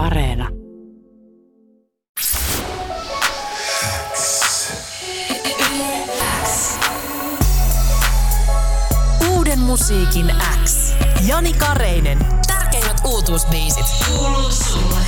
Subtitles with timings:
[0.00, 0.48] Areena.
[9.30, 10.34] Uuden musiikin
[10.64, 10.94] X.
[11.26, 12.18] Jani Kareinen.
[12.46, 13.86] Tärkeimmät uutuusbiisit.
[14.06, 15.00] Kuuluu sulle.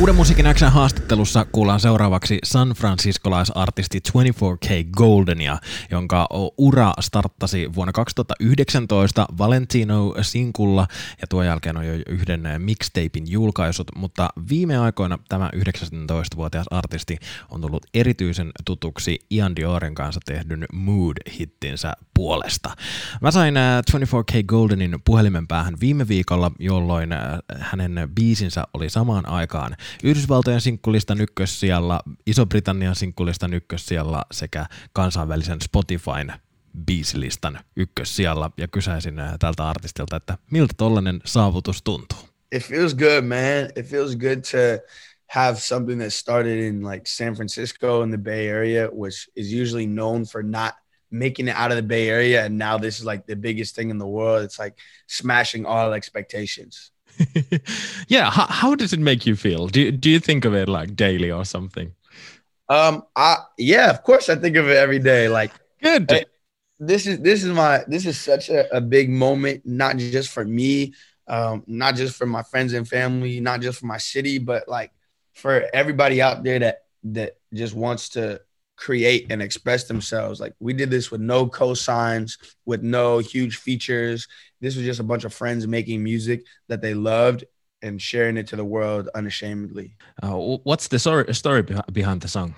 [0.00, 5.58] Uuden musiikin Xn haastattelussa kuullaan seuraavaksi San Franciscolaisartisti 24K Goldenia,
[5.90, 6.26] jonka
[6.58, 10.86] ura starttasi vuonna 2019 Valentino-sinkulla
[11.20, 17.18] ja tuon jälkeen on jo yhden mixtapein julkaisut, mutta viime aikoina tämä 19-vuotias artisti
[17.50, 22.70] on tullut erityisen tutuksi Ian Diorin kanssa tehdyn Mood-hittinsä puolesta.
[23.20, 27.10] Mä sain 24K Goldenin puhelimen päähän viime viikolla, jolloin
[27.58, 36.32] hänen biisinsä oli samaan aikaan Yhdysvaltojen sinkkulistan ykkössijalla, Iso-Britannian sinkkulistan ykkössijalla sekä kansainvälisen Spotifyn
[36.86, 42.18] biisilistan ykkössijalla ja kysäisin äh, tältä artistilta, että miltä tollainen saavutus tuntuu?
[42.52, 43.70] It feels good, man.
[43.76, 44.84] It feels good to
[45.26, 49.86] have something that started in like San Francisco in the Bay Area, which is usually
[49.86, 50.74] known for not
[51.10, 52.44] making it out of the Bay Area.
[52.44, 54.44] And now this is like the biggest thing in the world.
[54.44, 56.92] It's like smashing all expectations.
[58.08, 58.30] yeah.
[58.30, 59.68] How, how does it make you feel?
[59.68, 61.92] Do, do you think of it like daily or something?
[62.68, 65.28] Um, I, yeah, of course I think of it every day.
[65.28, 66.10] Like good.
[66.10, 66.24] I,
[66.78, 70.44] this is, this is my, this is such a, a big moment, not just for
[70.44, 70.94] me,
[71.28, 74.92] um, not just for my friends and family, not just for my city, but like
[75.34, 78.40] for everybody out there that, that just wants to
[78.76, 80.38] create and express themselves.
[80.40, 84.28] Like we did this with no cosigns, with no huge features.
[84.60, 87.44] This was just a bunch of friends making music that they loved
[87.82, 89.96] and sharing it to the world unashamedly.
[90.22, 92.54] Uh, what's the story, story behind the song?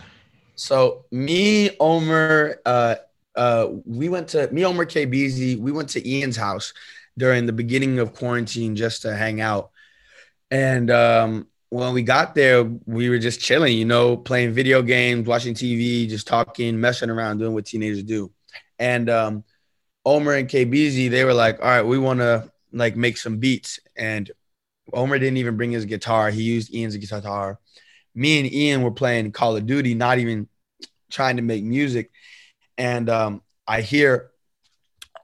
[0.54, 2.96] So me, Omer, uh,
[3.34, 6.72] uh, we went to me, Omer KBeazy, we went to Iann's house
[7.16, 9.70] during the beginning of quarantine just to hang out.
[10.50, 15.26] And um, when we got there, we were just chilling, you know, playing video games,
[15.26, 18.32] watching TV, just talking, messing around, doing what teenagers do.
[18.78, 19.44] And um,
[20.04, 23.78] Omer and KBeazy, they were like, all right, we want to like make some beats.
[23.96, 24.30] And
[24.92, 26.30] Omer didn't even bring his guitar.
[26.30, 27.58] He used Iann's guitar.
[28.14, 30.48] Me and Iann were playing Call of Duty, not even
[31.10, 32.10] trying to make music.
[32.76, 34.30] And um, I hear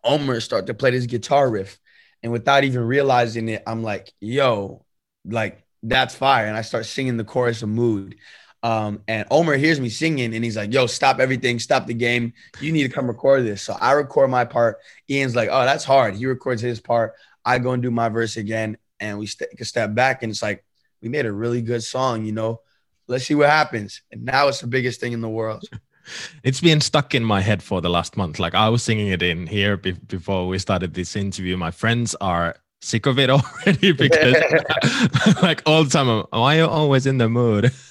[0.03, 1.79] Omer start to play this guitar riff.
[2.23, 4.85] And without even realizing it, I'm like, yo,
[5.25, 6.47] like that's fire.
[6.47, 8.17] And I start singing the chorus of Mood.
[8.65, 12.33] Um, and Omer hears me singing and he's like, yo, stop everything, stop the game.
[12.61, 13.61] You need to come record this.
[13.61, 14.79] So I record my part.
[15.11, 16.15] Iann's like, oh, that's hard.
[16.15, 17.13] He records his part.
[17.45, 18.79] I go and do my verse again.
[19.01, 20.65] And we take a step back and it's like,
[21.03, 22.63] we made a really good song, you know.
[23.07, 24.01] Let's see what happens.
[24.11, 25.69] And now it's the biggest thing in the world.
[26.43, 28.39] it's been stuck in my head for the last month.
[28.39, 31.59] Like I was singing it in here be- before we started this interview.
[31.59, 34.35] My friends are sick of it already because
[35.43, 37.73] like all the time I'm, why are you always in the mood?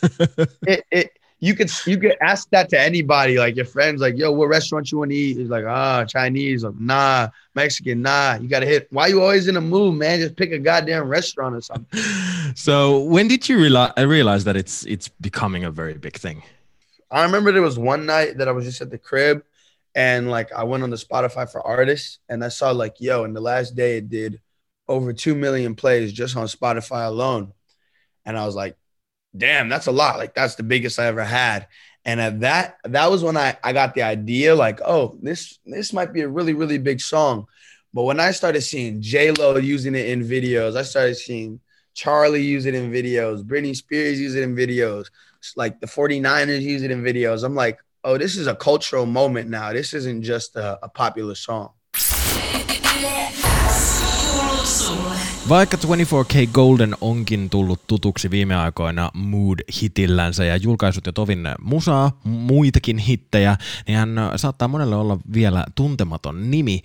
[0.66, 4.32] It, it, you could you could ask that to anybody like your friends like yo
[4.32, 5.38] what restaurant you want to eat?
[5.38, 9.48] He's like ah oh, chinese like, nah mexican nah you gotta hit why you always
[9.48, 10.20] in the mood man?
[10.20, 12.00] Just pick a goddamn restaurant or something.
[12.56, 16.44] So when did you realize realize that it's it's becoming a very big thing?
[17.12, 19.44] I remember there was one night that i was just at the crib
[19.96, 23.34] and like i went on the spotify for artists and i saw like yo in
[23.34, 24.40] the last day it did
[24.88, 27.54] over 2 million plays just on Spotify alone.
[28.26, 28.78] And I was like,
[29.36, 30.18] damn, that's a lot.
[30.18, 31.68] Like that's the biggest I ever had.
[32.06, 35.94] And at that, that was when I, I got the idea like, oh, this, this
[35.94, 37.48] might be a really, really big song.
[37.94, 41.60] But when I started seeing J-Lo using it in videos, I started seeing
[41.96, 45.08] Charli use it in videos, Britney Spears use it in videos,
[45.56, 47.44] like the 49ers use it in videos.
[47.44, 49.72] I'm like, oh, this is a cultural moment now.
[49.72, 51.72] This isn't just a, a popular song.
[55.50, 62.98] Vaikka 24K Golden onkin tullut tutuksi viime aikoina Mood-hitillänsä ja julkaisut jo tovin musaa, muitakin
[62.98, 66.82] hittejä, niin hän saattaa monelle olla vielä tuntematon nimi,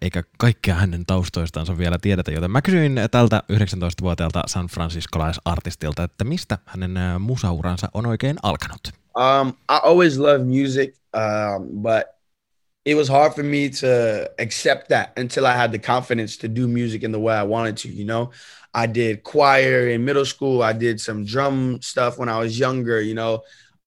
[0.00, 6.58] eikä kaikkea hänen taustoistansa vielä tiedetä, joten mä kysyin tältä 19-vuotiaalta San Franciscolaisartistilta, että mistä
[6.66, 8.80] hänen musauransa on oikein alkanut.
[9.16, 12.17] Um, I always love music, um, but
[12.84, 16.66] it was hard for me to accept that until I had the confidence to do
[16.66, 18.30] music in the way I wanted to, you know.
[18.72, 20.62] I did choir in middle school.
[20.62, 23.42] I did some drum stuff when I was younger, you know.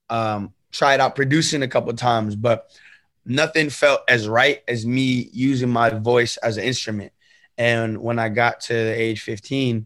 [0.09, 2.69] Um, tried out producing a couple times, but
[3.25, 7.11] nothing felt as right as me using my voice as an instrument.
[7.57, 9.85] And when I got to age 15,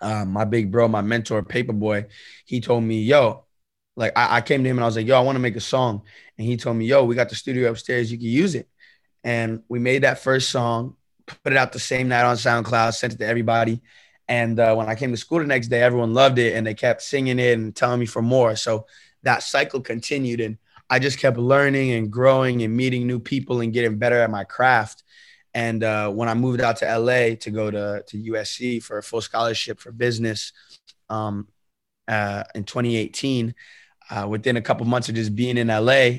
[0.00, 2.06] um, my big bro, my mentor, Paperboy,
[2.44, 3.45] he told me, yo,
[3.96, 5.56] like I, I came to him and I was like, yo, I want to make
[5.56, 6.02] a song.
[6.38, 8.12] And he told me, yo, we got the studio upstairs.
[8.12, 8.68] You can use it.
[9.24, 10.96] And we made that first song,
[11.26, 13.82] put it out the same night on SoundCloud, sent it to everybody.
[14.28, 16.74] And uh, when I came to school the next day, everyone loved it and they
[16.74, 18.54] kept singing it and telling me for more.
[18.56, 18.86] So
[19.22, 20.40] that cycle continued.
[20.40, 20.58] And
[20.90, 24.44] I just kept learning and growing and meeting new people and getting better at my
[24.44, 25.02] craft.
[25.54, 29.02] And uh, when I moved out to LA to go to, to USC for a
[29.02, 30.52] full scholarship for business
[31.08, 31.48] um,
[32.06, 33.54] uh, in 2018,
[34.10, 36.10] uh, within a couple months of just being in LA,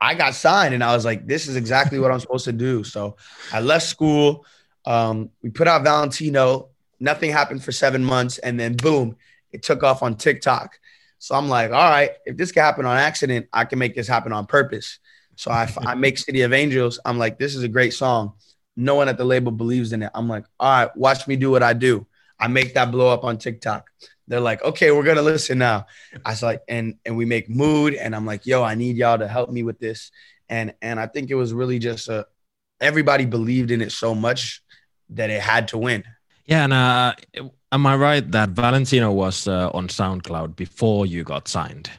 [0.00, 2.82] I got signed and I was like, this is exactly what I'm supposed to do.
[2.84, 3.16] So
[3.52, 4.46] I left school.
[4.86, 6.70] Um, we put out Valentino.
[6.98, 8.38] Nothing happened for seven months.
[8.38, 9.16] And then boom,
[9.52, 10.78] it took off on TikTok.
[11.18, 14.08] So I'm like, all right, if this can happen on accident, I can make this
[14.08, 14.98] happen on purpose.
[15.36, 16.98] So I, I make City of Angels.
[17.04, 18.32] I'm like, this is a great song.
[18.76, 20.10] No one at the label believes in it.
[20.14, 22.06] I'm like, all right, watch me do what I do.
[22.38, 23.90] I make that blow up on TikTok.
[24.30, 25.86] They're like, okay, we're gonna listen now.
[26.24, 29.18] I was like, and and we make mood, and I'm like, yo, I need y'all
[29.18, 30.12] to help me with this.
[30.48, 32.26] And and I think it was really just a
[32.80, 34.62] everybody believed in it so much
[35.10, 36.04] that it had to win.
[36.46, 37.14] Yeah, and uh,
[37.72, 41.90] am I right that Valentino was uh, on SoundCloud before you got signed?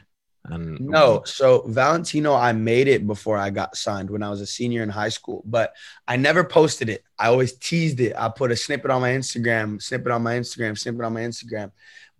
[0.44, 4.46] And no, so Valentino, I made it before I got signed when I was a
[4.46, 5.72] senior in high school, but
[6.08, 7.04] I never posted it.
[7.18, 8.14] I always teased it.
[8.16, 11.70] I put a snippet on my Instagram, snippet on my Instagram, snippet on my Instagram.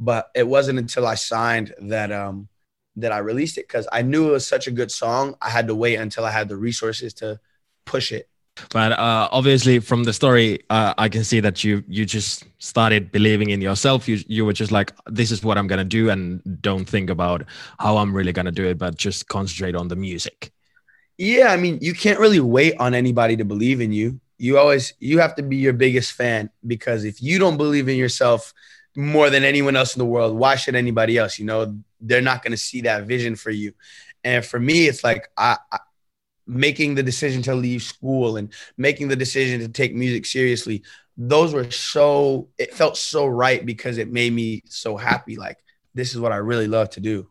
[0.03, 2.49] But it wasn't until I signed that um
[2.97, 5.35] that I released it because I knew it was such a good song.
[5.41, 7.41] I had to wait until I had the resources to
[7.85, 8.29] push it.
[8.71, 13.11] But uh, obviously, from the story, uh, I can see that you you just started
[13.11, 14.09] believing in yourself.
[14.09, 17.45] You you were just like, this is what I'm gonna do, and don't think about
[17.79, 20.53] how I'm really gonna do it, but just concentrate on the music.
[21.17, 24.21] Yeah, I mean, you can't really wait on anybody to believe in you.
[24.37, 27.97] You always you have to be your biggest fan because if you don't believe in
[27.97, 28.53] yourself
[28.97, 31.39] more than anyone else in the world, why should anybody else?
[31.39, 33.73] You know, they're not gonna see that vision for you.
[34.25, 35.79] And for me, it's like I, I
[36.47, 40.83] making the decision to leave school and making the decision to take music seriously
[41.17, 45.37] those were so it felt so right because it made me so happy.
[45.37, 45.59] Like
[45.95, 47.29] this is what i really love to do.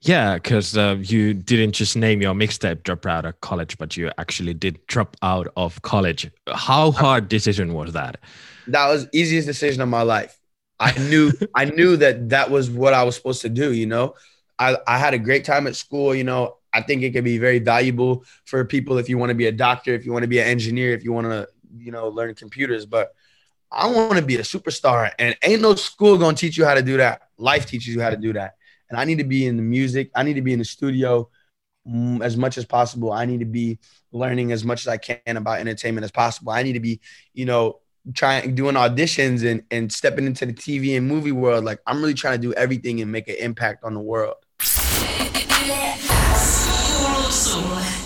[0.00, 4.10] Yeah because uh, you didn't just name your mixtape drop out of college but you
[4.18, 6.30] actually did drop out of college.
[6.52, 8.18] How hard decision was that?
[8.66, 10.40] that was easiest decision of my life
[10.80, 14.14] i knew i knew that that was what i was supposed to do you know
[14.56, 17.38] I, I had a great time at school you know I think it could be
[17.38, 20.28] very valuable for people if you want to be a doctor, if you want to
[20.28, 21.48] be an engineer, if you want to,
[21.78, 22.84] you know, learn computers.
[22.84, 23.14] But
[23.70, 26.82] I want to be a superstar, and ain't no school gonna teach you how to
[26.82, 27.22] do that.
[27.38, 28.56] Life teaches you how to do that.
[28.90, 30.10] And I need to be in the music.
[30.14, 31.30] I need to be in the studio
[31.88, 33.12] mm, as much as possible.
[33.12, 33.78] I need to be
[34.12, 36.52] learning as much as I can about entertainment as possible.
[36.52, 37.00] I need to be,
[37.32, 37.80] you know,
[38.12, 41.64] trying doing auditions and and stepping into the TV and movie world.
[41.64, 44.36] Like I'm really trying to do everything and make an impact on the world.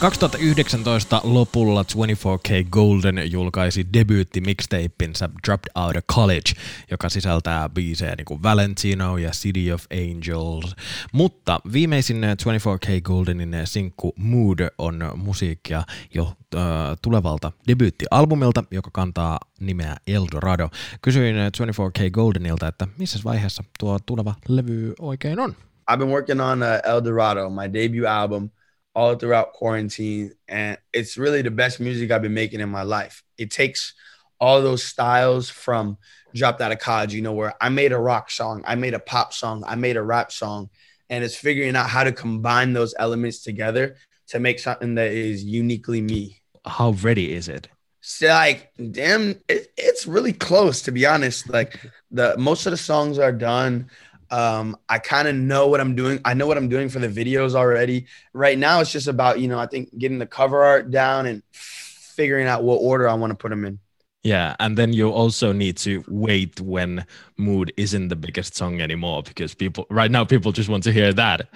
[0.01, 6.53] 2019 lopulla 24K Golden julkaisi debyytti mixtapeinsa Dropped Out of College,
[6.91, 10.77] joka sisältää biisejä niin kuin Valentino ja City of Angels.
[11.13, 15.83] Mutta viimeisin 24K Goldenin sinkku Mood on musiikkia
[16.15, 16.63] jo äh,
[17.03, 20.69] tulevalta debyyttialbumilta, joka kantaa nimeä Eldorado.
[21.03, 25.55] Kysyin 24K Goldenilta, että missä vaiheessa tuo tuleva levy oikein on?
[25.91, 28.51] I've been working on uh, El Dorado, my debut album,
[28.99, 33.23] all throughout quarantine, and it's really the best music I've been making in my life.
[33.39, 33.95] It takes
[34.41, 35.99] all those styles from
[36.35, 38.99] dropped out of college, you know, where I made a rock song, I made a
[38.99, 40.71] pop song, I made a rap song,
[41.09, 43.95] and it's figuring out how to combine those elements together
[44.31, 46.43] to make something that is uniquely me.
[46.67, 47.69] How ready is it?
[48.01, 51.49] So like, damn, it, it's really close to be honest.
[51.49, 51.79] Like
[52.11, 53.91] the most of the songs are done.
[54.31, 56.21] Um, I kind of know what I'm doing.
[56.25, 58.07] I know what I'm doing for the videos already.
[58.33, 61.43] Right now, it's just about, you know, I think getting the cover art down and
[61.53, 63.79] figuring out what order I want to put them in.
[64.25, 67.07] Yeah, and then you also need to wait when
[67.37, 71.13] Mood isn't the biggest song anymore because people right now people just want to hear
[71.13, 71.49] that.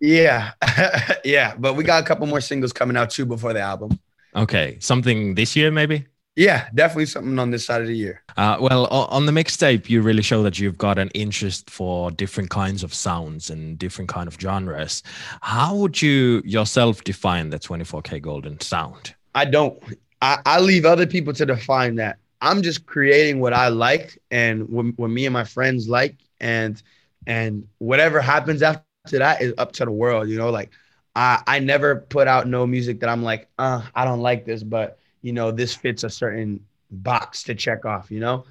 [0.00, 0.52] Yeah,
[1.24, 3.98] yeah, but we got a couple more singles coming out too before the album.
[4.34, 6.06] Okay, something this year maybe.
[6.40, 8.22] Yeah, definitely something on this side of the year.
[8.38, 12.48] Uh, well, on the mixtape, you really show that you've got an interest for different
[12.48, 15.02] kinds of sounds and different kind of genres.
[15.42, 19.14] How would you yourself define the 24kGoldn sound?
[19.34, 19.82] I don't.
[20.22, 22.16] I, I leave other people to define that.
[22.40, 26.82] I'm just creating what I like and what, what me and my friends like, and
[27.26, 30.30] and whatever happens after that is up to the world.
[30.30, 30.70] You know, like
[31.14, 34.62] I I never put out no music that I'm like, uh, I don't like this,
[34.62, 38.44] but you know, this fits a certain box to check off, you know?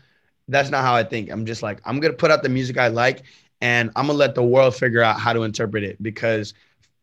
[0.48, 1.30] That's not how I think.
[1.30, 3.24] I'm just like, I'm going to put out the music I like
[3.62, 6.54] and I'm going to let the world figure out how to interpret it because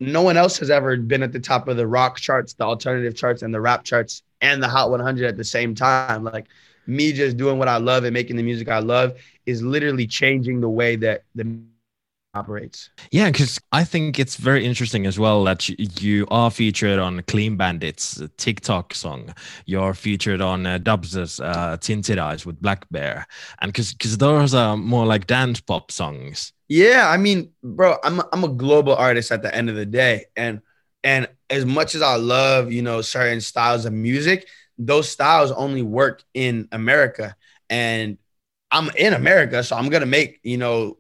[0.01, 3.15] no one else has ever been at the top of the rock charts, the alternative
[3.15, 6.25] charts, and the rap charts and the Hot 100 at the same time.
[6.25, 6.47] Like,
[6.87, 10.61] me just doing what I love and making the music I love is literally changing
[10.61, 11.59] the way that the
[12.37, 12.91] operates.
[13.11, 15.69] Yeah, because I think it's very interesting as well that
[16.03, 19.35] you are featured on Clean Bandits TikTok song.
[19.65, 23.25] You're featured on uh, DVBBS' uh, Tinted Eyes with blackbear,
[23.61, 26.53] and because because those are more like dance pop songs.
[26.69, 29.87] Yeah, I mean, bro, I'm a, I'm a global artist at the end of the
[29.87, 30.61] day, and
[31.03, 34.47] and as much as I love you know certain styles of music,
[34.79, 37.37] those styles only work in America,
[37.71, 38.19] and
[38.71, 40.99] I'm in America, so I'm gonna make you know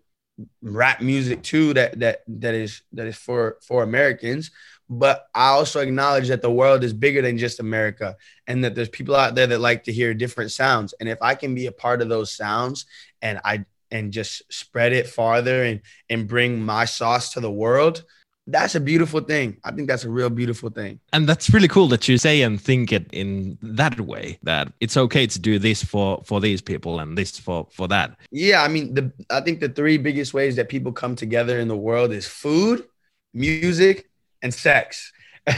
[0.61, 4.51] rap music too that that that is that is for for Americans.
[4.89, 8.17] But I also acknowledge that the world is bigger than just America,
[8.47, 10.95] and that there's people out there that like to hear different sounds.
[11.01, 12.87] And if I can be a part of those sounds,
[13.23, 18.05] and I and just spread it farther and and bring my sauce to the world,
[18.47, 19.57] that's a beautiful thing.
[19.65, 21.01] I think that's a real beautiful thing.
[21.13, 24.97] And that's really cool that you say and think it in that way that it's
[24.97, 28.17] okay to do this for for these people and this for for that.
[28.31, 31.67] Yeah, I mean the I think the three biggest ways that people come together in
[31.67, 32.87] the world is food,
[33.35, 34.09] music,
[34.43, 35.13] and sex.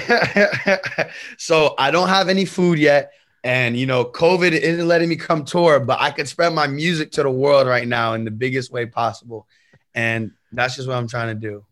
[1.39, 3.13] so I don't have any food yet.
[3.45, 7.13] And you know, COVID isn't letting me come tour, but I can spread my music
[7.13, 9.47] to the world right now in the biggest way possible.
[9.95, 11.65] And that's just what I'm trying to do.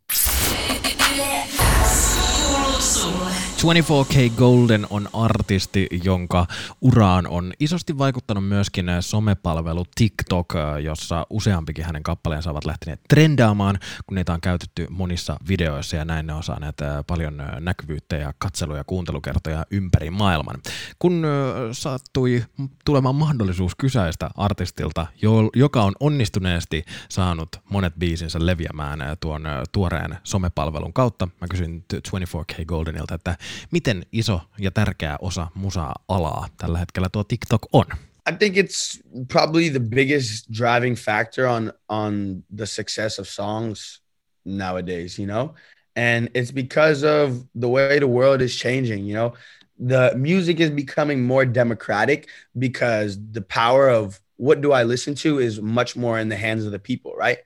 [3.57, 6.47] 24K Golden on artisti, jonka
[6.81, 14.15] uraan on isosti vaikuttanut myöskin somepalvelu TikTok, jossa useampikin hänen kappaleensa ovat lähteneet trendaamaan, kun
[14.15, 18.77] niitä on käytetty monissa videoissa ja näin ne on saaneet äh, paljon näkyvyyttä ja katselu-
[18.77, 20.57] ja kuuntelukertoja ympäri maailman.
[20.99, 21.27] Kun
[21.73, 22.45] sattui
[22.85, 25.07] tulemaan mahdollisuus kysäistä artistilta,
[25.55, 33.15] joka on onnistuneesti saanut monet biisinsä leviämään tuon tuoreen somepalvelun kautta, mä kysyin 24K Goldenilta,
[33.15, 33.37] että
[33.71, 37.87] miten iso ja tärkeä osa musa-alaa tällä hetkellä tuo TikTok on?
[38.31, 44.03] I think it's probably the biggest driving factor on on the success of songs
[44.45, 45.55] nowadays, you know?
[45.97, 49.35] And it's because of the way the world is changing, you know?
[49.79, 55.39] The music is becoming more democratic because the power of what do I listen to
[55.39, 57.39] is much more in the hands of the people, right?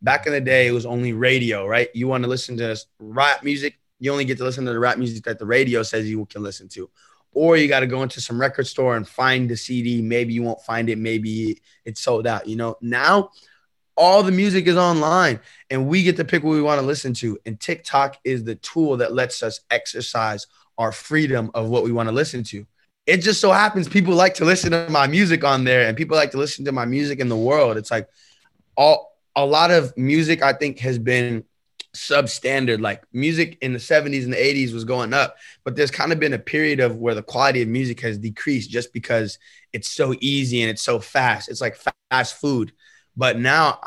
[0.00, 1.88] Back in the day, it was only radio, right?
[1.94, 4.98] You want to listen to rap music, you only get to listen to the rap
[4.98, 6.88] music that the radio says you can listen to.
[7.32, 10.00] Or you got to go into some record store and find the CD.
[10.00, 10.98] Maybe you won't find it.
[10.98, 12.46] Maybe it's sold out.
[12.46, 13.30] You know, now
[13.96, 15.40] all the music is online
[15.70, 17.38] and we get to pick what we want to listen to.
[17.44, 20.46] And TikTok is the tool that lets us exercise
[20.78, 22.64] our freedom of what we want to listen to.
[23.06, 26.16] It just so happens people like to listen to my music on there and people
[26.16, 27.76] like to listen to my music in the world.
[27.76, 28.08] It's like
[28.76, 31.44] all a lot of music I think has been
[31.94, 32.80] substandard.
[32.80, 36.20] Like music in the 70s and the 80s was going up, but there's kind of
[36.20, 39.38] been a period of where the quality of music has decreased just because
[39.72, 41.48] it's so easy and it's so fast.
[41.48, 41.78] It's like
[42.10, 42.72] fast food.
[43.16, 43.80] But now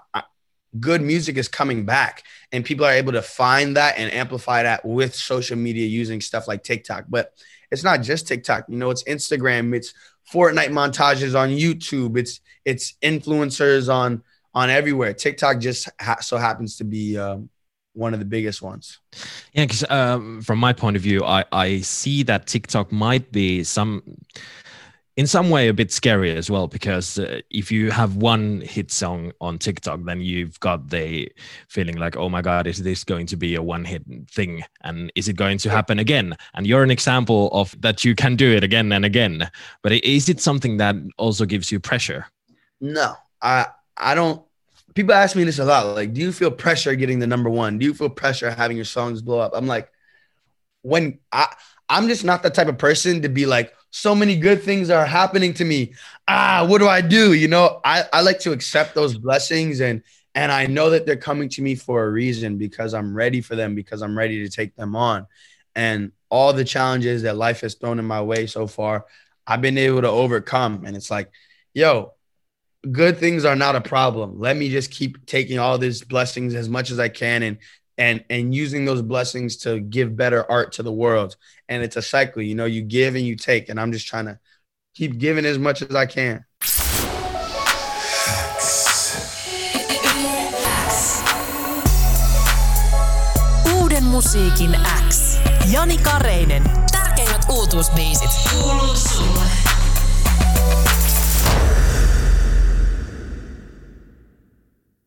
[0.79, 4.85] good music is coming back and people are able to find that and amplify that
[4.85, 7.05] with social media using stuff like TikTok.
[7.09, 7.33] But
[7.71, 9.93] it's not just TikTok, you know, it's Instagram, it's
[10.31, 15.13] Fortnite montages on YouTube, it's it's influencers on on everywhere.
[15.13, 17.49] TikTok just ha- so happens to be um,
[17.93, 18.99] one of the biggest ones.
[19.53, 23.63] Yeah, because um, from my point of view, I, I see that TikTok might be
[23.63, 24.01] some,
[25.17, 26.67] in some way, a bit scary as well.
[26.67, 31.29] Because uh, if you have one hit song on TikTok, then you've got the
[31.67, 34.63] feeling like, oh my God, is this going to be a one hit thing?
[34.83, 36.35] And is it going to happen again?
[36.53, 39.49] And you're an example of that you can do it again and again.
[39.83, 42.27] But is it something that also gives you pressure?
[42.79, 43.67] No, I
[43.97, 44.41] I don't
[44.93, 45.95] people ask me this a lot.
[45.95, 47.77] Like, do you feel pressure getting the number one?
[47.77, 49.51] Do you feel pressure having your songs blow up?
[49.55, 49.91] I'm like,
[50.81, 51.47] when I
[51.89, 55.05] I'm just not the type of person to be like, so many good things are
[55.05, 55.93] happening to me.
[56.27, 57.33] Ah, what do I do?
[57.33, 60.01] You know, I, I like to accept those blessings and
[60.33, 63.57] and I know that they're coming to me for a reason because I'm ready for
[63.57, 65.27] them, because I'm ready to take them on.
[65.75, 69.05] And all the challenges that life has thrown in my way so far,
[69.45, 70.85] I've been able to overcome.
[70.85, 71.29] And it's like,
[71.73, 72.13] yo,
[72.89, 74.39] good things are not a problem.
[74.39, 77.57] Let me just keep taking all these blessings as much as I can and
[77.97, 81.35] and and using those blessings to give better art to the world.
[81.69, 84.25] And it's a cycle, you know, you give and you take and I'm just trying
[84.25, 84.39] to
[84.95, 86.45] keep giving as much as I can.
[93.65, 94.75] Uuden musiikin
[95.07, 95.37] X.
[95.71, 96.63] Jani Kareinen.
[96.91, 98.31] Tärkeimmät uutuusbiisit.
[98.49, 99.70] Kuuluu sulle.